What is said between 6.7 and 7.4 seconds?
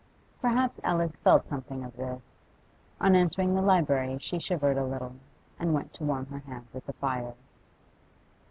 at the fire.